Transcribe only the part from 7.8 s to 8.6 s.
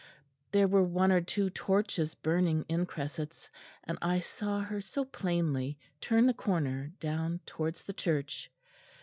the church.